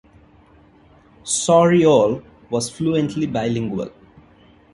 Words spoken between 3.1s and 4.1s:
bilingual.